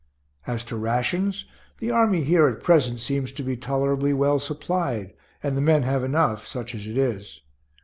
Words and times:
As 0.47 0.63
to 0.63 0.77
rations, 0.77 1.45
the 1.77 1.91
army 1.91 2.23
here 2.23 2.47
at 2.47 2.63
present 2.63 3.01
seems 3.01 3.31
to 3.33 3.43
be 3.43 3.55
tolerably 3.55 4.13
well 4.13 4.39
supplied, 4.39 5.13
and 5.43 5.55
the 5.55 5.61
men 5.61 5.83
have 5.83 6.03
enough, 6.03 6.47
such 6.47 6.73
as 6.73 6.87
it 6.87 6.97
is. 6.97 7.41